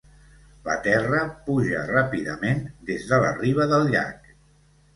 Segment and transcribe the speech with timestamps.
[0.69, 1.19] La terra
[1.49, 4.31] puja ràpidament des de la riba del llac.